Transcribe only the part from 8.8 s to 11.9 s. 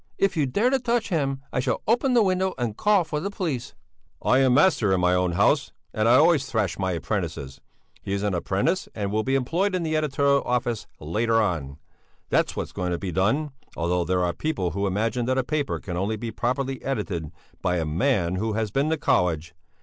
and will be employed in the editorial office later on.